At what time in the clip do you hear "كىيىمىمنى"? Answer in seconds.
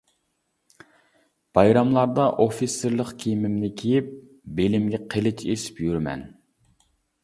3.25-3.73